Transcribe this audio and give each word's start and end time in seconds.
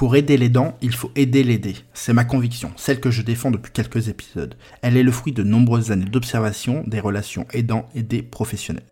Pour 0.00 0.16
aider 0.16 0.38
l'aidant, 0.38 0.78
il 0.80 0.94
faut 0.94 1.10
aider 1.14 1.44
l'aider. 1.44 1.76
C'est 1.92 2.14
ma 2.14 2.24
conviction, 2.24 2.72
celle 2.76 3.00
que 3.00 3.10
je 3.10 3.20
défends 3.20 3.50
depuis 3.50 3.70
quelques 3.70 4.08
épisodes. 4.08 4.54
Elle 4.80 4.96
est 4.96 5.02
le 5.02 5.12
fruit 5.12 5.34
de 5.34 5.42
nombreuses 5.42 5.92
années 5.92 6.06
d'observation 6.06 6.82
des 6.86 7.00
relations 7.00 7.46
aidant-aidés 7.52 8.22
professionnels. 8.22 8.86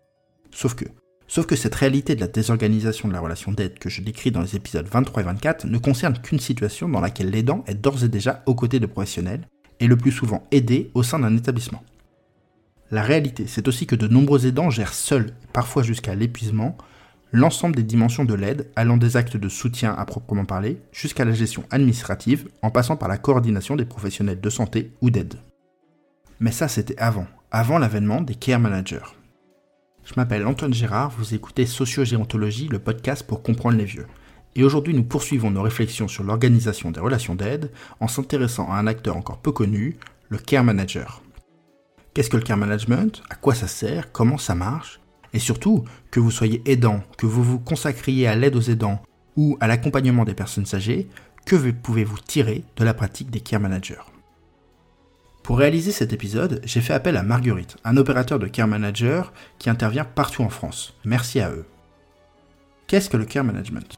Sauf 0.51 0.75
que, 0.75 0.85
sauf 1.27 1.47
que 1.47 1.55
cette 1.55 1.73
réalité 1.73 2.13
de 2.13 2.21
la 2.21 2.27
désorganisation 2.27 3.07
de 3.07 3.13
la 3.13 3.21
relation 3.21 3.51
d'aide 3.51 3.79
que 3.79 3.89
je 3.89 4.03
décris 4.03 4.29
dans 4.29 4.43
les 4.43 4.55
épisodes 4.55 4.87
23 4.87 5.23
et 5.23 5.25
24 5.25 5.65
ne 5.65 5.79
concerne 5.79 6.15
qu'une 6.19 6.37
situation 6.37 6.87
dans 6.87 7.01
laquelle 7.01 7.31
l'aidant 7.31 7.63
est 7.65 7.73
d'ores 7.73 8.03
et 8.03 8.07
déjà 8.07 8.43
aux 8.45 8.53
côtés 8.53 8.79
de 8.79 8.85
professionnels 8.85 9.47
et 9.79 9.87
le 9.87 9.97
plus 9.97 10.11
souvent 10.11 10.45
aidé 10.51 10.91
au 10.93 11.01
sein 11.01 11.17
d'un 11.17 11.35
établissement. 11.35 11.83
La 12.91 13.01
réalité, 13.01 13.45
c'est 13.47 13.67
aussi 13.67 13.87
que 13.87 13.95
de 13.95 14.07
nombreux 14.07 14.45
aidants 14.45 14.69
gèrent 14.69 14.93
seuls, 14.93 15.33
parfois 15.53 15.81
jusqu'à 15.81 16.13
l'épuisement, 16.13 16.77
l'ensemble 17.31 17.75
des 17.75 17.83
dimensions 17.83 18.25
de 18.25 18.33
l'aide, 18.33 18.69
allant 18.75 18.97
des 18.97 19.17
actes 19.17 19.37
de 19.37 19.49
soutien 19.49 19.93
à 19.93 20.05
proprement 20.05 20.45
parler, 20.45 20.81
jusqu'à 20.91 21.25
la 21.25 21.33
gestion 21.33 21.63
administrative, 21.69 22.49
en 22.61 22.71
passant 22.71 22.97
par 22.97 23.09
la 23.09 23.17
coordination 23.17 23.75
des 23.75 23.85
professionnels 23.85 24.41
de 24.41 24.49
santé 24.49 24.91
ou 25.01 25.09
d'aide. 25.09 25.35
Mais 26.39 26.51
ça, 26.51 26.67
c'était 26.67 26.97
avant, 26.97 27.27
avant 27.51 27.77
l'avènement 27.77 28.21
des 28.21 28.35
care 28.35 28.59
managers. 28.59 29.15
Je 30.05 30.13
m'appelle 30.17 30.47
Antoine 30.47 30.73
Gérard, 30.73 31.11
vous 31.11 31.35
écoutez 31.35 31.65
Sociogéontologie, 31.65 32.67
le 32.67 32.79
podcast 32.79 33.27
pour 33.27 33.43
comprendre 33.43 33.77
les 33.77 33.85
vieux. 33.85 34.07
Et 34.55 34.63
aujourd'hui, 34.63 34.95
nous 34.95 35.03
poursuivons 35.03 35.51
nos 35.51 35.61
réflexions 35.61 36.07
sur 36.07 36.23
l'organisation 36.23 36.89
des 36.89 36.99
relations 36.99 37.35
d'aide 37.35 37.71
en 37.99 38.07
s'intéressant 38.07 38.71
à 38.71 38.77
un 38.77 38.87
acteur 38.87 39.15
encore 39.15 39.39
peu 39.39 39.51
connu, 39.51 39.97
le 40.29 40.37
care 40.39 40.63
manager. 40.63 41.21
Qu'est-ce 42.13 42.29
que 42.29 42.37
le 42.37 42.43
care 42.43 42.57
management? 42.57 43.21
À 43.29 43.35
quoi 43.35 43.53
ça 43.53 43.67
sert? 43.67 44.11
Comment 44.11 44.37
ça 44.39 44.55
marche? 44.55 44.99
Et 45.33 45.39
surtout, 45.39 45.85
que 46.11 46.19
vous 46.19 46.31
soyez 46.31 46.61
aidant, 46.65 47.01
que 47.17 47.25
vous 47.25 47.43
vous 47.43 47.59
consacriez 47.59 48.27
à 48.27 48.35
l'aide 48.35 48.55
aux 48.55 48.61
aidants 48.61 49.01
ou 49.35 49.57
à 49.59 49.67
l'accompagnement 49.67 50.25
des 50.25 50.33
personnes 50.33 50.65
âgées, 50.73 51.07
que 51.45 51.71
pouvez-vous 51.71 52.19
tirer 52.19 52.63
de 52.75 52.83
la 52.83 52.93
pratique 52.93 53.31
des 53.31 53.39
care 53.39 53.59
managers? 53.59 54.01
Pour 55.43 55.57
réaliser 55.57 55.91
cet 55.91 56.13
épisode, 56.13 56.61
j'ai 56.63 56.81
fait 56.81 56.93
appel 56.93 57.17
à 57.17 57.23
Marguerite, 57.23 57.77
un 57.83 57.97
opérateur 57.97 58.37
de 58.37 58.47
care 58.47 58.67
manager 58.67 59.33
qui 59.57 59.69
intervient 59.69 60.05
partout 60.05 60.43
en 60.43 60.49
France. 60.49 60.95
Merci 61.05 61.39
à 61.39 61.49
eux. 61.49 61.65
Qu'est-ce 62.85 63.09
que 63.09 63.17
le 63.17 63.25
care 63.25 63.43
management? 63.43 63.95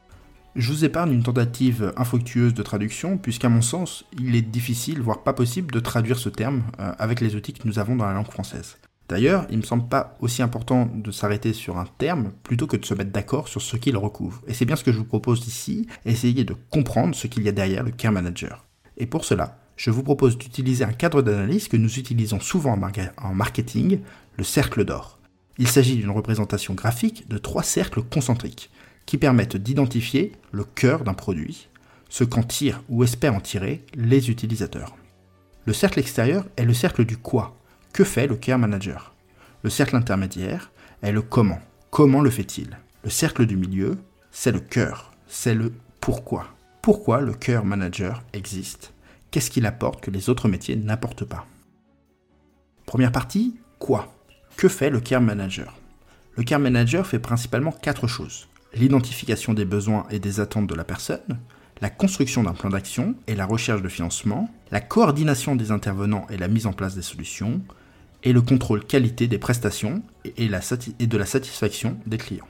Je 0.54 0.70
vous 0.70 0.84
épargne 0.84 1.12
une 1.12 1.22
tentative 1.22 1.92
infructueuse 1.96 2.54
de 2.54 2.62
traduction, 2.62 3.16
puisqu'à 3.18 3.48
mon 3.48 3.62
sens, 3.62 4.04
il 4.18 4.34
est 4.34 4.42
difficile, 4.42 5.00
voire 5.00 5.22
pas 5.22 5.32
possible, 5.32 5.72
de 5.72 5.80
traduire 5.80 6.18
ce 6.18 6.28
terme 6.28 6.62
euh, 6.78 6.92
avec 6.98 7.20
les 7.20 7.34
outils 7.36 7.54
que 7.54 7.66
nous 7.66 7.78
avons 7.78 7.96
dans 7.96 8.06
la 8.06 8.12
langue 8.12 8.30
française. 8.30 8.76
D'ailleurs, 9.08 9.46
il 9.50 9.58
me 9.58 9.62
semble 9.62 9.88
pas 9.88 10.16
aussi 10.20 10.42
important 10.42 10.88
de 10.94 11.10
s'arrêter 11.10 11.52
sur 11.52 11.78
un 11.78 11.86
terme 11.98 12.32
plutôt 12.42 12.66
que 12.66 12.76
de 12.76 12.84
se 12.84 12.94
mettre 12.94 13.10
d'accord 13.10 13.48
sur 13.48 13.60
ce 13.60 13.76
qu'il 13.76 13.96
recouvre. 13.96 14.40
Et 14.46 14.54
c'est 14.54 14.64
bien 14.64 14.76
ce 14.76 14.84
que 14.84 14.92
je 14.92 14.98
vous 14.98 15.04
propose 15.04 15.46
ici, 15.46 15.86
essayer 16.06 16.44
de 16.44 16.56
comprendre 16.70 17.14
ce 17.14 17.26
qu'il 17.26 17.42
y 17.42 17.48
a 17.48 17.52
derrière 17.52 17.82
le 17.82 17.90
care 17.90 18.12
manager. 18.12 18.64
Et 18.96 19.06
pour 19.06 19.24
cela, 19.24 19.58
je 19.76 19.90
vous 19.90 20.02
propose 20.02 20.38
d'utiliser 20.38 20.84
un 20.84 20.92
cadre 20.92 21.22
d'analyse 21.22 21.68
que 21.68 21.76
nous 21.76 21.98
utilisons 21.98 22.40
souvent 22.40 22.78
en 23.18 23.34
marketing, 23.34 24.00
le 24.36 24.44
cercle 24.44 24.84
d'or. 24.84 25.18
Il 25.58 25.68
s'agit 25.68 25.96
d'une 25.96 26.10
représentation 26.10 26.74
graphique 26.74 27.28
de 27.28 27.38
trois 27.38 27.62
cercles 27.62 28.02
concentriques 28.02 28.70
qui 29.06 29.18
permettent 29.18 29.56
d'identifier 29.56 30.32
le 30.52 30.64
cœur 30.64 31.04
d'un 31.04 31.14
produit, 31.14 31.68
ce 32.08 32.24
qu'en 32.24 32.42
tirent 32.42 32.82
ou 32.88 33.04
espèrent 33.04 33.34
en 33.34 33.40
tirer 33.40 33.84
les 33.94 34.30
utilisateurs. 34.30 34.96
Le 35.66 35.72
cercle 35.72 35.98
extérieur 35.98 36.44
est 36.56 36.64
le 36.64 36.74
cercle 36.74 37.04
du 37.04 37.16
quoi, 37.16 37.56
que 37.92 38.04
fait 38.04 38.26
le 38.26 38.36
care 38.36 38.58
manager? 38.58 39.14
Le 39.62 39.70
cercle 39.70 39.96
intermédiaire 39.96 40.70
est 41.02 41.12
le 41.12 41.22
comment. 41.22 41.60
Comment 41.90 42.22
le 42.22 42.30
fait-il? 42.30 42.78
Le 43.04 43.10
cercle 43.10 43.46
du 43.46 43.56
milieu, 43.56 43.98
c'est 44.30 44.52
le 44.52 44.60
cœur, 44.60 45.12
c'est 45.26 45.54
le 45.54 45.72
pourquoi. 46.00 46.46
Pourquoi 46.80 47.20
le 47.20 47.34
care 47.34 47.64
manager 47.64 48.22
existe? 48.32 48.94
Qu'est-ce 49.30 49.50
qu'il 49.50 49.66
apporte 49.66 50.00
que 50.00 50.10
les 50.10 50.30
autres 50.30 50.48
métiers 50.48 50.76
n'apportent 50.76 51.24
pas? 51.24 51.46
Première 52.86 53.12
partie, 53.12 53.56
quoi? 53.78 54.14
Que 54.56 54.68
fait 54.68 54.90
le 54.90 55.00
care 55.00 55.20
manager? 55.20 55.78
Le 56.36 56.44
care 56.44 56.60
manager 56.60 57.06
fait 57.06 57.18
principalement 57.18 57.72
quatre 57.72 58.06
choses. 58.06 58.48
L'identification 58.74 59.52
des 59.52 59.66
besoins 59.66 60.06
et 60.10 60.18
des 60.18 60.40
attentes 60.40 60.66
de 60.66 60.74
la 60.74 60.84
personne, 60.84 61.38
la 61.82 61.90
construction 61.90 62.42
d'un 62.42 62.54
plan 62.54 62.70
d'action 62.70 63.14
et 63.26 63.34
la 63.34 63.44
recherche 63.44 63.82
de 63.82 63.88
financement, 63.88 64.48
la 64.70 64.80
coordination 64.80 65.56
des 65.56 65.70
intervenants 65.70 66.26
et 66.30 66.38
la 66.38 66.48
mise 66.48 66.66
en 66.66 66.72
place 66.72 66.94
des 66.94 67.02
solutions, 67.02 67.60
et 68.24 68.32
le 68.32 68.42
contrôle 68.42 68.84
qualité 68.84 69.26
des 69.26 69.38
prestations 69.38 70.02
et, 70.24 70.48
de 70.48 71.18
la 71.18 71.26
satisfaction 71.26 71.98
des 72.06 72.18
clients. 72.18 72.48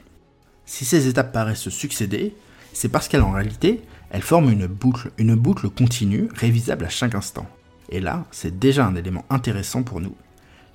Si 0.67 0.85
ces 0.85 1.09
étapes 1.09 1.33
paraissent 1.33 1.61
se 1.61 1.71
succéder, 1.71 2.35
c'est 2.73 2.89
parce 2.89 3.09
qu'en 3.09 3.33
réalité, 3.33 3.83
elles 4.11 4.23
forment 4.23 4.51
une 4.51 4.67
boucle, 4.67 5.11
une 5.19 5.35
boucle 5.35 5.69
continue, 5.71 6.29
révisable 6.35 6.85
à 6.85 6.89
chaque 6.89 7.15
instant. 7.15 7.47
Et 7.89 8.01
là, 8.01 8.27
c'est 8.31 8.59
déjà 8.59 8.87
un 8.87 8.97
élément 8.97 9.25
intéressant 9.31 9.83
pour 9.83 10.01
nous. 10.01 10.15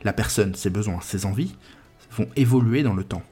La 0.03 0.13
personne, 0.13 0.55
ses 0.55 0.69
besoins, 0.69 1.01
ses 1.01 1.25
envies 1.25 1.55
vont 2.11 2.27
évoluer 2.35 2.83
dans 2.83 2.93
le 2.93 3.03
temps. 3.03 3.23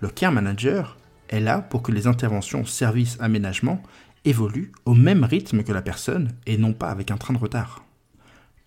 Le 0.00 0.08
care 0.08 0.32
manager 0.32 0.96
est 1.28 1.40
là 1.40 1.60
pour 1.60 1.82
que 1.82 1.92
les 1.92 2.06
interventions 2.06 2.64
service 2.64 3.16
aménagement 3.20 3.82
évoluent 4.24 4.72
au 4.84 4.94
même 4.94 5.24
rythme 5.24 5.62
que 5.62 5.72
la 5.72 5.82
personne 5.82 6.32
et 6.46 6.58
non 6.58 6.72
pas 6.72 6.90
avec 6.90 7.10
un 7.10 7.16
train 7.16 7.34
de 7.34 7.38
retard. 7.38 7.84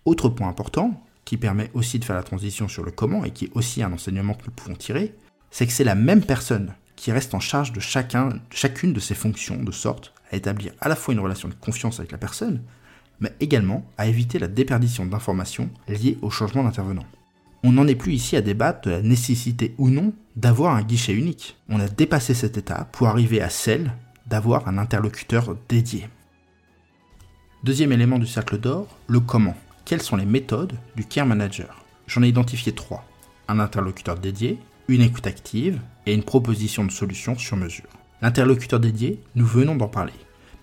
Autre 0.04 0.28
point 0.28 0.48
important, 0.48 1.02
qui 1.24 1.36
permet 1.36 1.70
aussi 1.74 1.98
de 1.98 2.04
faire 2.04 2.16
la 2.16 2.22
transition 2.22 2.68
sur 2.68 2.84
le 2.84 2.90
comment 2.90 3.24
et 3.24 3.30
qui 3.30 3.46
est 3.46 3.50
aussi 3.54 3.82
un 3.82 3.92
enseignement 3.92 4.34
que 4.34 4.46
nous 4.46 4.52
pouvons 4.52 4.74
tirer, 4.74 5.14
c'est 5.50 5.66
que 5.66 5.72
c'est 5.72 5.84
la 5.84 5.94
même 5.94 6.22
personne 6.22 6.74
qui 6.96 7.12
reste 7.12 7.34
en 7.34 7.40
charge 7.40 7.72
de 7.72 7.80
chacun, 7.80 8.30
chacune 8.50 8.92
de 8.92 9.00
ces 9.00 9.14
fonctions 9.14 9.62
de 9.62 9.72
sorte 9.72 10.12
à 10.30 10.36
établir 10.36 10.72
à 10.80 10.88
la 10.88 10.96
fois 10.96 11.14
une 11.14 11.20
relation 11.20 11.48
de 11.48 11.54
confiance 11.54 11.98
avec 11.98 12.12
la 12.12 12.18
personne, 12.18 12.62
mais 13.20 13.32
également 13.40 13.86
à 13.96 14.06
éviter 14.06 14.38
la 14.38 14.48
déperdition 14.48 15.06
d'informations 15.06 15.70
liées 15.88 16.18
au 16.22 16.30
changement 16.30 16.62
d'intervenant. 16.62 17.06
On 17.62 17.72
n'en 17.72 17.86
est 17.86 17.94
plus 17.94 18.14
ici 18.14 18.36
à 18.36 18.40
débattre 18.40 18.88
de 18.88 18.90
la 18.90 19.02
nécessité 19.02 19.74
ou 19.78 19.90
non 19.90 20.12
d'avoir 20.36 20.74
un 20.74 20.82
guichet 20.82 21.12
unique. 21.12 21.56
On 21.68 21.80
a 21.80 21.88
dépassé 21.88 22.32
cet 22.32 22.56
état 22.56 22.88
pour 22.92 23.08
arriver 23.08 23.42
à 23.42 23.50
celle 23.50 23.92
d'avoir 24.26 24.66
un 24.68 24.78
interlocuteur 24.78 25.56
dédié. 25.68 26.08
Deuxième 27.62 27.92
élément 27.92 28.18
du 28.18 28.26
cercle 28.26 28.58
d'or, 28.58 28.86
le 29.06 29.20
comment 29.20 29.56
quelles 29.84 30.02
sont 30.02 30.16
les 30.16 30.26
méthodes 30.26 30.74
du 30.96 31.04
care 31.04 31.26
manager? 31.26 31.84
J'en 32.06 32.22
ai 32.22 32.28
identifié 32.28 32.72
trois. 32.72 33.04
Un 33.48 33.58
interlocuteur 33.58 34.18
dédié, 34.18 34.58
une 34.88 35.02
écoute 35.02 35.26
active 35.26 35.80
et 36.06 36.14
une 36.14 36.22
proposition 36.22 36.84
de 36.84 36.90
solution 36.90 37.36
sur 37.36 37.56
mesure. 37.56 37.88
L'interlocuteur 38.22 38.80
dédié, 38.80 39.20
nous 39.34 39.46
venons 39.46 39.76
d'en 39.76 39.88
parler. 39.88 40.12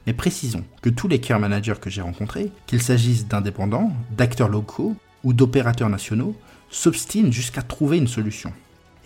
Mais 0.05 0.13
précisons 0.13 0.63
que 0.81 0.89
tous 0.89 1.07
les 1.07 1.19
care 1.19 1.39
managers 1.39 1.79
que 1.81 1.89
j'ai 1.89 2.01
rencontrés, 2.01 2.51
qu'il 2.65 2.81
s'agisse 2.81 3.27
d'indépendants, 3.27 3.91
d'acteurs 4.15 4.49
locaux 4.49 4.95
ou 5.23 5.33
d'opérateurs 5.33 5.89
nationaux, 5.89 6.35
s'obstinent 6.69 7.31
jusqu'à 7.31 7.61
trouver 7.61 7.97
une 7.97 8.07
solution. 8.07 8.53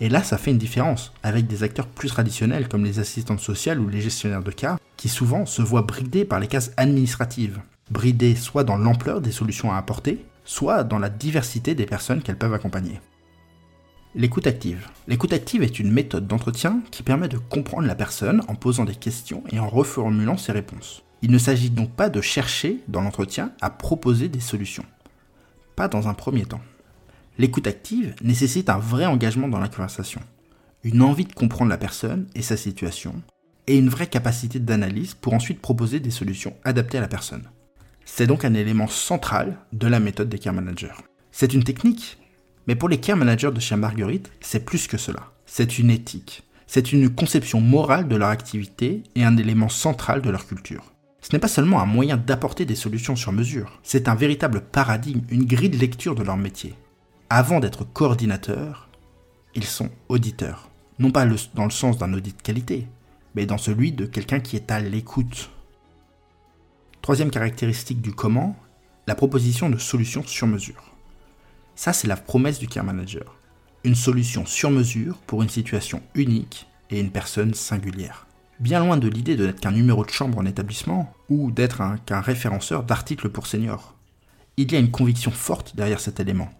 Et 0.00 0.08
là, 0.08 0.22
ça 0.22 0.38
fait 0.38 0.50
une 0.50 0.58
différence 0.58 1.12
avec 1.22 1.46
des 1.46 1.62
acteurs 1.62 1.86
plus 1.86 2.08
traditionnels 2.08 2.68
comme 2.68 2.84
les 2.84 2.98
assistantes 2.98 3.40
sociales 3.40 3.80
ou 3.80 3.88
les 3.88 4.00
gestionnaires 4.00 4.42
de 4.42 4.50
cas, 4.50 4.78
qui 4.96 5.08
souvent 5.08 5.46
se 5.46 5.62
voient 5.62 5.82
bridés 5.82 6.24
par 6.24 6.40
les 6.40 6.48
cases 6.48 6.72
administratives 6.76 7.60
bridées 7.92 8.34
soit 8.34 8.64
dans 8.64 8.76
l'ampleur 8.76 9.20
des 9.20 9.30
solutions 9.30 9.70
à 9.70 9.76
apporter, 9.76 10.24
soit 10.44 10.82
dans 10.82 10.98
la 10.98 11.10
diversité 11.10 11.74
des 11.74 11.86
personnes 11.86 12.22
qu'elles 12.22 12.38
peuvent 12.38 12.54
accompagner. 12.54 13.00
L'écoute 14.14 14.46
active. 14.46 14.88
L'écoute 15.08 15.32
active 15.32 15.62
est 15.62 15.78
une 15.78 15.90
méthode 15.90 16.26
d'entretien 16.26 16.82
qui 16.90 17.02
permet 17.02 17.28
de 17.28 17.38
comprendre 17.38 17.86
la 17.86 17.94
personne 17.94 18.42
en 18.48 18.54
posant 18.54 18.84
des 18.84 18.94
questions 18.94 19.42
et 19.50 19.58
en 19.58 19.68
reformulant 19.68 20.36
ses 20.36 20.52
réponses. 20.52 21.02
Il 21.22 21.30
ne 21.30 21.38
s'agit 21.38 21.70
donc 21.70 21.92
pas 21.92 22.10
de 22.10 22.20
chercher 22.20 22.80
dans 22.88 23.00
l'entretien 23.00 23.52
à 23.60 23.70
proposer 23.70 24.28
des 24.28 24.40
solutions. 24.40 24.84
Pas 25.76 25.88
dans 25.88 26.08
un 26.08 26.14
premier 26.14 26.44
temps. 26.44 26.60
L'écoute 27.38 27.66
active 27.66 28.14
nécessite 28.22 28.68
un 28.68 28.78
vrai 28.78 29.06
engagement 29.06 29.48
dans 29.48 29.60
la 29.60 29.68
conversation, 29.68 30.20
une 30.84 31.00
envie 31.00 31.24
de 31.24 31.32
comprendre 31.32 31.70
la 31.70 31.78
personne 31.78 32.26
et 32.34 32.42
sa 32.42 32.58
situation, 32.58 33.22
et 33.66 33.78
une 33.78 33.88
vraie 33.88 34.08
capacité 34.08 34.58
d'analyse 34.58 35.14
pour 35.14 35.32
ensuite 35.32 35.62
proposer 35.62 36.00
des 36.00 36.10
solutions 36.10 36.54
adaptées 36.64 36.98
à 36.98 37.02
la 37.02 37.08
personne. 37.08 37.48
C'est 38.04 38.26
donc 38.26 38.44
un 38.44 38.54
élément 38.54 38.88
central 38.88 39.58
de 39.72 39.86
la 39.86 40.00
méthode 40.00 40.28
des 40.28 40.38
care 40.38 40.52
managers. 40.52 40.92
C'est 41.30 41.54
une 41.54 41.64
technique, 41.64 42.18
mais 42.66 42.74
pour 42.74 42.88
les 42.88 43.00
care 43.00 43.16
managers 43.16 43.50
de 43.52 43.60
chez 43.60 43.76
Marguerite, 43.76 44.30
c'est 44.40 44.64
plus 44.64 44.86
que 44.86 44.98
cela. 44.98 45.32
C'est 45.46 45.78
une 45.78 45.90
éthique. 45.90 46.42
C'est 46.66 46.92
une 46.92 47.14
conception 47.14 47.60
morale 47.60 48.08
de 48.08 48.16
leur 48.16 48.30
activité 48.30 49.02
et 49.14 49.24
un 49.24 49.36
élément 49.36 49.68
central 49.68 50.22
de 50.22 50.30
leur 50.30 50.46
culture. 50.46 50.92
Ce 51.20 51.28
n'est 51.32 51.38
pas 51.38 51.48
seulement 51.48 51.80
un 51.80 51.86
moyen 51.86 52.16
d'apporter 52.16 52.64
des 52.64 52.74
solutions 52.74 53.14
sur 53.14 53.32
mesure, 53.32 53.78
c'est 53.82 54.08
un 54.08 54.14
véritable 54.14 54.60
paradigme, 54.60 55.20
une 55.30 55.44
grille 55.44 55.70
de 55.70 55.78
lecture 55.78 56.14
de 56.14 56.24
leur 56.24 56.36
métier. 56.36 56.74
Avant 57.30 57.60
d'être 57.60 57.84
coordinateurs, 57.84 58.88
ils 59.54 59.64
sont 59.64 59.90
auditeurs. 60.08 60.68
Non 60.98 61.10
pas 61.10 61.26
dans 61.54 61.64
le 61.64 61.70
sens 61.70 61.98
d'un 61.98 62.12
audit 62.12 62.40
qualité, 62.42 62.88
mais 63.34 63.46
dans 63.46 63.58
celui 63.58 63.92
de 63.92 64.04
quelqu'un 64.04 64.40
qui 64.40 64.56
est 64.56 64.70
à 64.70 64.80
l'écoute 64.80 65.50
Troisième 67.02 67.32
caractéristique 67.32 68.00
du 68.00 68.12
comment, 68.12 68.54
la 69.08 69.16
proposition 69.16 69.68
de 69.68 69.76
solutions 69.76 70.22
sur 70.22 70.46
mesure. 70.46 70.94
Ça, 71.74 71.92
c'est 71.92 72.06
la 72.06 72.16
promesse 72.16 72.60
du 72.60 72.68
care 72.68 72.84
manager. 72.84 73.40
Une 73.82 73.96
solution 73.96 74.46
sur 74.46 74.70
mesure 74.70 75.16
pour 75.26 75.42
une 75.42 75.48
situation 75.48 76.00
unique 76.14 76.68
et 76.90 77.00
une 77.00 77.10
personne 77.10 77.54
singulière. 77.54 78.28
bien 78.60 78.78
loin 78.78 78.96
de 78.96 79.08
l'idée 79.08 79.34
de 79.34 79.46
n'être 79.46 79.58
qu'un 79.58 79.72
numéro 79.72 80.04
de 80.04 80.10
chambre 80.10 80.38
en 80.38 80.46
établissement 80.46 81.12
ou 81.28 81.50
d'être 81.50 81.82
qu'un 82.06 82.20
référenceur 82.20 82.84
d'articles 82.84 83.30
pour 83.30 83.48
seniors. 83.48 83.96
Il 84.56 84.70
y 84.70 84.76
a 84.76 84.78
une 84.78 84.92
conviction 84.92 85.32
forte 85.32 85.74
derrière 85.74 85.98
cet 85.98 86.20
élément. 86.20 86.50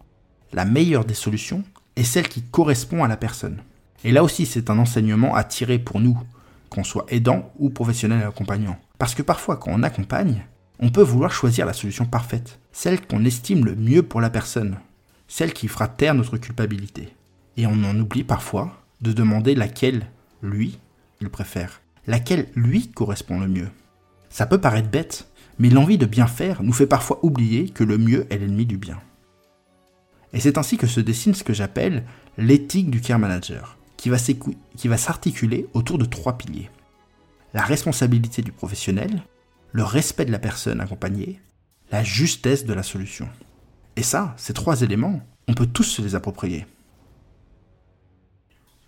La 0.51 0.65
meilleure 0.65 1.05
des 1.05 1.13
solutions 1.13 1.63
est 1.95 2.03
celle 2.03 2.27
qui 2.27 2.41
correspond 2.41 3.05
à 3.05 3.07
la 3.07 3.15
personne. 3.15 3.61
Et 4.03 4.11
là 4.11 4.25
aussi, 4.25 4.45
c'est 4.45 4.69
un 4.69 4.77
enseignement 4.77 5.35
à 5.35 5.45
tirer 5.45 5.79
pour 5.79 6.01
nous, 6.01 6.19
qu'on 6.73 6.83
soit 6.83 7.05
aidant 7.09 7.53
ou 7.59 7.69
professionnel 7.69 8.23
accompagnant. 8.23 8.77
Parce 8.97 9.13
que 9.13 9.21
parfois, 9.21 9.57
quand 9.57 9.71
on 9.71 9.83
accompagne, 9.83 10.45
on 10.79 10.89
peut 10.89 11.03
vouloir 11.03 11.31
choisir 11.31 11.65
la 11.65 11.73
solution 11.73 12.05
parfaite, 12.05 12.59
celle 12.71 13.05
qu'on 13.05 13.23
estime 13.23 13.63
le 13.63 13.75
mieux 13.75 14.01
pour 14.01 14.21
la 14.21 14.31
personne, 14.31 14.79
celle 15.27 15.53
qui 15.53 15.67
fera 15.67 15.87
taire 15.87 16.15
notre 16.15 16.37
culpabilité. 16.37 17.15
Et 17.57 17.67
on 17.67 17.83
en 17.83 17.99
oublie 17.99 18.23
parfois 18.23 18.83
de 19.01 19.13
demander 19.13 19.53
laquelle, 19.53 20.07
lui, 20.41 20.79
il 21.21 21.29
préfère, 21.29 21.81
laquelle 22.07 22.47
lui 22.55 22.89
correspond 22.89 23.39
le 23.39 23.47
mieux. 23.47 23.69
Ça 24.29 24.47
peut 24.47 24.59
paraître 24.59 24.89
bête, 24.89 25.29
mais 25.59 25.69
l'envie 25.69 25.99
de 25.99 26.07
bien 26.07 26.27
faire 26.27 26.63
nous 26.63 26.73
fait 26.73 26.87
parfois 26.87 27.19
oublier 27.23 27.69
que 27.69 27.83
le 27.83 27.99
mieux 27.99 28.25
est 28.33 28.39
l'ennemi 28.39 28.65
du 28.65 28.77
bien. 28.77 28.99
Et 30.33 30.39
c'est 30.39 30.57
ainsi 30.57 30.77
que 30.77 30.87
se 30.87 30.99
dessine 30.99 31.35
ce 31.35 31.43
que 31.43 31.53
j'appelle 31.53 32.03
l'éthique 32.39 32.89
du 32.89 32.99
care 32.99 33.19
manager, 33.19 33.77
qui 34.77 34.87
va 34.87 34.97
s'articuler 34.97 35.67
autour 35.73 35.97
de 35.97 36.05
trois 36.05 36.37
piliers. 36.37 36.69
La 37.53 37.61
responsabilité 37.61 38.41
du 38.41 38.51
professionnel, 38.51 39.23
le 39.71 39.83
respect 39.83 40.25
de 40.25 40.31
la 40.31 40.39
personne 40.39 40.81
accompagnée, 40.81 41.39
la 41.91 42.03
justesse 42.03 42.65
de 42.65 42.73
la 42.73 42.83
solution. 42.83 43.29
Et 43.95 44.03
ça, 44.03 44.33
ces 44.37 44.53
trois 44.53 44.81
éléments, 44.81 45.21
on 45.47 45.53
peut 45.53 45.67
tous 45.67 45.83
se 45.83 46.01
les 46.01 46.15
approprier. 46.15 46.65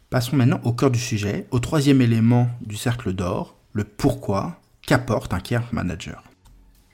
Passons 0.10 0.36
maintenant 0.36 0.62
au 0.64 0.74
cœur 0.74 0.92
du 0.92 1.00
sujet, 1.00 1.48
au 1.52 1.60
troisième 1.60 2.02
élément 2.02 2.50
du 2.62 2.76
cercle 2.76 3.14
d'or, 3.14 3.58
le 3.74 3.84
pourquoi 3.84 4.60
qu'apporte 4.86 5.34
un 5.34 5.40
care 5.40 5.68
manager. 5.74 6.24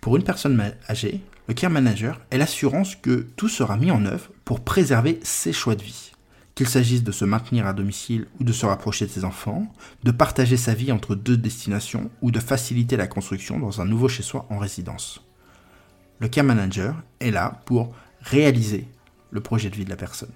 Pour 0.01 0.15
une 0.15 0.23
personne 0.23 0.73
âgée, 0.89 1.21
le 1.47 1.53
care 1.53 1.69
manager 1.69 2.19
est 2.31 2.37
l'assurance 2.37 2.95
que 2.95 3.27
tout 3.35 3.49
sera 3.49 3.77
mis 3.77 3.91
en 3.91 4.05
œuvre 4.05 4.31
pour 4.45 4.61
préserver 4.61 5.19
ses 5.23 5.53
choix 5.53 5.75
de 5.75 5.83
vie. 5.83 6.10
Qu'il 6.55 6.67
s'agisse 6.67 7.03
de 7.03 7.11
se 7.11 7.25
maintenir 7.25 7.65
à 7.65 7.73
domicile 7.73 8.27
ou 8.39 8.43
de 8.43 8.51
se 8.51 8.65
rapprocher 8.65 9.05
de 9.05 9.11
ses 9.11 9.25
enfants, 9.25 9.71
de 10.03 10.11
partager 10.11 10.57
sa 10.57 10.73
vie 10.73 10.91
entre 10.91 11.15
deux 11.15 11.37
destinations 11.37 12.11
ou 12.21 12.31
de 12.31 12.39
faciliter 12.39 12.97
la 12.97 13.07
construction 13.07 13.59
dans 13.59 13.81
un 13.81 13.85
nouveau 13.85 14.09
chez-soi 14.09 14.45
en 14.49 14.57
résidence. 14.57 15.25
Le 16.19 16.27
care 16.27 16.43
manager 16.43 16.95
est 17.19 17.31
là 17.31 17.61
pour 17.65 17.95
réaliser 18.21 18.87
le 19.31 19.41
projet 19.41 19.69
de 19.69 19.75
vie 19.75 19.85
de 19.85 19.89
la 19.89 19.95
personne. 19.95 20.33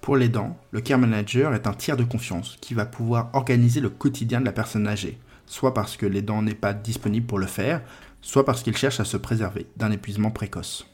Pour 0.00 0.16
l'aidant, 0.16 0.56
le 0.70 0.80
care 0.80 0.98
manager 0.98 1.54
est 1.54 1.66
un 1.66 1.72
tiers 1.72 1.96
de 1.96 2.04
confiance 2.04 2.56
qui 2.60 2.74
va 2.74 2.86
pouvoir 2.86 3.30
organiser 3.32 3.80
le 3.80 3.90
quotidien 3.90 4.40
de 4.40 4.44
la 4.46 4.52
personne 4.52 4.86
âgée, 4.86 5.18
soit 5.46 5.74
parce 5.74 5.96
que 5.96 6.06
l'aidant 6.06 6.42
n'est 6.42 6.54
pas 6.54 6.74
disponible 6.74 7.26
pour 7.26 7.38
le 7.38 7.46
faire, 7.46 7.82
soit 8.20 8.44
parce 8.44 8.62
qu'il 8.62 8.76
cherche 8.76 9.00
à 9.00 9.04
se 9.04 9.16
préserver 9.16 9.66
d'un 9.76 9.90
épuisement 9.90 10.30
précoce. 10.30 10.86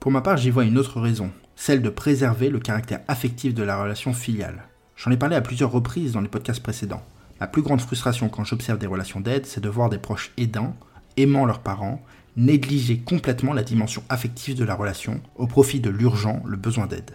Pour 0.00 0.10
ma 0.10 0.22
part, 0.22 0.38
j'y 0.38 0.48
vois 0.48 0.64
une 0.64 0.78
autre 0.78 0.98
raison, 0.98 1.30
celle 1.56 1.82
de 1.82 1.90
préserver 1.90 2.48
le 2.48 2.58
caractère 2.58 3.02
affectif 3.06 3.52
de 3.52 3.62
la 3.62 3.82
relation 3.82 4.14
filiale. 4.14 4.62
J'en 4.96 5.10
ai 5.10 5.18
parlé 5.18 5.36
à 5.36 5.42
plusieurs 5.42 5.70
reprises 5.70 6.12
dans 6.12 6.22
les 6.22 6.28
podcasts 6.28 6.62
précédents. 6.62 7.02
Ma 7.38 7.46
plus 7.46 7.60
grande 7.60 7.82
frustration 7.82 8.30
quand 8.30 8.44
j'observe 8.44 8.78
des 8.78 8.86
relations 8.86 9.20
d'aide, 9.20 9.44
c'est 9.44 9.60
de 9.60 9.68
voir 9.68 9.90
des 9.90 9.98
proches 9.98 10.32
aidants, 10.38 10.74
aimant 11.18 11.44
leurs 11.44 11.60
parents, 11.60 12.00
négliger 12.34 13.00
complètement 13.00 13.52
la 13.52 13.62
dimension 13.62 14.02
affective 14.08 14.56
de 14.56 14.64
la 14.64 14.74
relation 14.74 15.20
au 15.36 15.46
profit 15.46 15.80
de 15.80 15.90
l'urgent, 15.90 16.42
le 16.46 16.56
besoin 16.56 16.86
d'aide. 16.86 17.10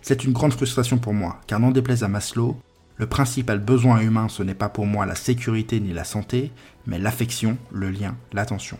C'est 0.00 0.22
une 0.22 0.32
grande 0.32 0.52
frustration 0.52 0.98
pour 0.98 1.14
moi, 1.14 1.40
car 1.48 1.58
n'en 1.58 1.72
déplaise 1.72 2.04
à 2.04 2.08
Maslow, 2.08 2.56
le 2.98 3.06
principal 3.08 3.58
besoin 3.58 4.00
humain 4.00 4.28
ce 4.28 4.44
n'est 4.44 4.54
pas 4.54 4.68
pour 4.68 4.86
moi 4.86 5.06
la 5.06 5.16
sécurité 5.16 5.80
ni 5.80 5.92
la 5.92 6.04
santé, 6.04 6.52
mais 6.86 7.00
l'affection, 7.00 7.58
le 7.72 7.90
lien, 7.90 8.16
l'attention. 8.32 8.78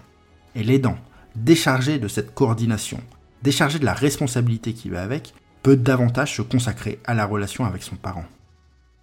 Et 0.55 0.63
l'aidant, 0.63 0.97
déchargé 1.35 1.99
de 1.99 2.07
cette 2.07 2.35
coordination, 2.35 3.01
déchargé 3.43 3.79
de 3.79 3.85
la 3.85 3.95
responsabilité 3.95 4.73
qui 4.73 4.89
va 4.89 5.03
avec, 5.03 5.35
peut 5.63 5.77
davantage 5.77 6.37
se 6.37 6.43
consacrer 6.43 6.99
à 7.05 7.15
la 7.15 7.27
relation 7.27 7.65
avec 7.65 7.83
son 7.83 7.97
parent. 7.97 8.25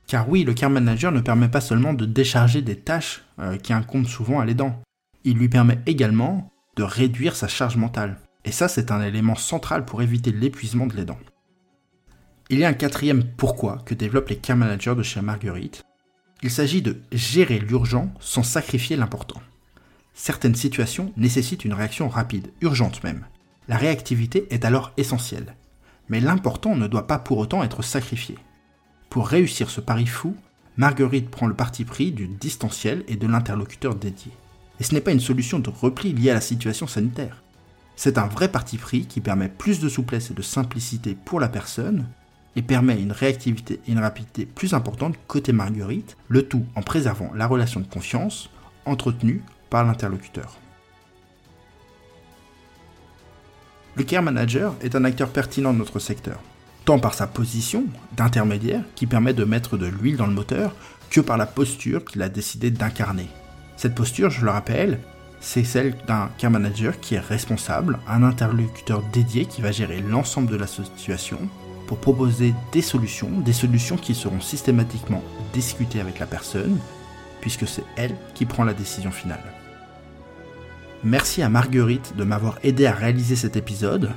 Car 0.07 0.29
oui, 0.29 0.43
le 0.43 0.53
care 0.53 0.69
manager 0.69 1.11
ne 1.11 1.21
permet 1.21 1.47
pas 1.47 1.61
seulement 1.61 1.93
de 1.93 2.05
décharger 2.05 2.61
des 2.61 2.77
tâches 2.77 3.23
euh, 3.39 3.57
qui 3.57 3.73
incombent 3.73 4.07
souvent 4.07 4.39
à 4.39 4.45
l'aidant, 4.45 4.81
il 5.23 5.37
lui 5.37 5.49
permet 5.49 5.79
également 5.85 6.51
de 6.75 6.83
réduire 6.83 7.35
sa 7.35 7.47
charge 7.47 7.77
mentale. 7.77 8.17
Et 8.43 8.51
ça, 8.51 8.67
c'est 8.67 8.91
un 8.91 9.01
élément 9.01 9.35
central 9.35 9.85
pour 9.85 10.01
éviter 10.03 10.31
l'épuisement 10.31 10.85
de 10.85 10.95
l'aidant. 10.95 11.17
Il 12.49 12.59
y 12.59 12.65
a 12.65 12.67
un 12.67 12.73
quatrième 12.73 13.23
pourquoi 13.23 13.79
que 13.85 13.95
développent 13.95 14.29
les 14.29 14.37
care 14.37 14.55
managers 14.55 14.93
de 14.95 15.01
chez 15.01 15.21
Marguerite. 15.21 15.83
Il 16.43 16.51
s'agit 16.51 16.83
de 16.83 17.01
gérer 17.11 17.57
l'urgent 17.57 18.13
sans 18.19 18.43
sacrifier 18.43 18.95
l'important. 18.97 19.41
Certaines 20.13 20.53
situations 20.53 21.11
nécessitent 21.17 21.65
une 21.65 21.73
réaction 21.73 22.07
rapide, 22.07 22.51
urgente 22.61 23.03
même. 23.03 23.25
La 23.67 23.77
réactivité 23.77 24.47
est 24.51 24.65
alors 24.65 24.91
essentielle. 24.97 25.55
Mais 26.09 26.19
l'important 26.19 26.75
ne 26.75 26.87
doit 26.87 27.07
pas 27.07 27.17
pour 27.17 27.39
autant 27.39 27.63
être 27.63 27.81
sacrifié. 27.81 28.37
Pour 29.09 29.27
réussir 29.27 29.69
ce 29.69 29.81
pari 29.81 30.05
fou, 30.05 30.35
Marguerite 30.77 31.29
prend 31.29 31.47
le 31.47 31.55
parti 31.55 31.85
pris 31.85 32.11
du 32.11 32.27
distanciel 32.27 33.03
et 33.07 33.15
de 33.15 33.27
l'interlocuteur 33.27 33.95
dédié. 33.95 34.31
Et 34.79 34.83
ce 34.83 34.93
n'est 34.93 35.01
pas 35.01 35.13
une 35.13 35.19
solution 35.19 35.59
de 35.59 35.69
repli 35.69 36.13
liée 36.13 36.31
à 36.31 36.35
la 36.35 36.41
situation 36.41 36.85
sanitaire. 36.85 37.43
C'est 37.95 38.17
un 38.17 38.27
vrai 38.27 38.49
parti 38.49 38.77
pris 38.77 39.05
qui 39.05 39.21
permet 39.21 39.47
plus 39.47 39.79
de 39.79 39.87
souplesse 39.87 40.31
et 40.31 40.33
de 40.33 40.41
simplicité 40.41 41.15
pour 41.25 41.39
la 41.39 41.47
personne, 41.47 42.07
et 42.55 42.61
permet 42.61 43.01
une 43.01 43.11
réactivité 43.11 43.81
et 43.87 43.91
une 43.91 43.99
rapidité 43.99 44.45
plus 44.45 44.73
importante 44.73 45.15
côté 45.27 45.51
Marguerite, 45.51 46.17
le 46.27 46.47
tout 46.47 46.65
en 46.75 46.81
préservant 46.81 47.31
la 47.33 47.47
relation 47.47 47.79
de 47.79 47.87
confiance 47.87 48.49
entretenue 48.85 49.43
par 49.69 49.83
l'interlocuteur. 49.83 50.57
Le 53.97 54.03
care 54.03 54.23
manager 54.23 54.75
est 54.81 54.95
un 54.95 55.05
acteur 55.05 55.29
pertinent 55.29 55.71
de 55.71 55.77
notre 55.77 55.99
secteur, 55.99 56.41
tant 56.83 56.99
par 56.99 57.13
sa 57.13 57.27
position 57.27 57.85
d'intermédiaire 58.17 58.83
qui 58.95 59.07
permet 59.07 59.33
de 59.33 59.45
mettre 59.45 59.77
de 59.77 59.85
l'huile 59.85 60.17
dans 60.17 60.27
le 60.27 60.33
moteur, 60.33 60.75
que 61.09 61.21
par 61.21 61.37
la 61.37 61.45
posture 61.45 62.03
qu'il 62.03 62.21
a 62.21 62.27
décidé 62.27 62.71
d'incarner. 62.71 63.29
Cette 63.77 63.95
posture, 63.95 64.29
je 64.29 64.43
le 64.43 64.51
rappelle, 64.51 64.99
c'est 65.39 65.63
celle 65.63 65.95
d'un 66.07 66.29
care 66.37 66.51
manager 66.51 66.99
qui 66.99 67.15
est 67.15 67.19
responsable, 67.19 67.99
un 68.05 68.23
interlocuteur 68.23 69.01
dédié 69.13 69.45
qui 69.45 69.61
va 69.61 69.71
gérer 69.71 70.01
l'ensemble 70.01 70.51
de 70.51 70.57
la 70.57 70.67
situation 70.67 71.37
pour 71.87 71.99
proposer 71.99 72.53
des 72.73 72.81
solutions, 72.81 73.29
des 73.29 73.53
solutions 73.53 73.95
qui 73.95 74.13
seront 74.13 74.41
systématiquement 74.41 75.23
discutées 75.53 76.01
avec 76.01 76.19
la 76.19 76.25
personne, 76.25 76.79
puisque 77.39 77.67
c'est 77.67 77.85
elle 77.95 78.15
qui 78.33 78.45
prend 78.45 78.65
la 78.65 78.73
décision 78.73 79.11
finale. 79.11 79.54
Merci 81.05 81.43
à 81.43 81.49
Marguerite 81.49 82.15
de 82.17 82.23
m'avoir 82.23 82.57
aidé 82.63 82.87
à 82.87 82.91
réaliser 82.91 83.35
cet 83.35 83.55
épisode. 83.55 84.09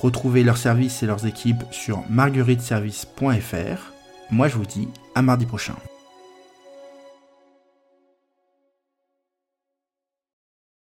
Retrouvez 0.00 0.42
leurs 0.42 0.56
services 0.56 1.02
et 1.02 1.06
leurs 1.06 1.26
équipes 1.26 1.62
sur 1.70 2.02
margueriteservice.fr. 2.08 3.92
Moi 4.30 4.48
je 4.48 4.56
vous 4.56 4.64
dis 4.64 4.88
à 5.14 5.20
mardi 5.20 5.44
prochain. 5.44 5.74